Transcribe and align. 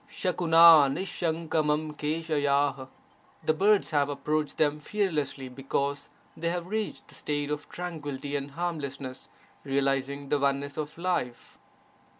[TFfRT 0.09 0.33
ft: 0.97 1.47
^H^ 1.47 1.47
Ml:— 1.47 2.87
The 3.45 3.53
birds 3.53 3.91
have 3.91 4.09
approached 4.09 4.57
them 4.57 4.79
fearlessly, 4.79 5.47
because 5.47 6.09
they 6.35 6.49
have 6.49 6.65
reached 6.65 7.07
the 7.09 7.13
state 7.13 7.51
of 7.51 7.69
tranquility 7.69 8.35
and 8.35 8.49
harmlessness, 8.49 9.29
realizing 9.63 10.29
the 10.29 10.39
oneness 10.39 10.77
of 10.77 10.97
life. 10.97 11.59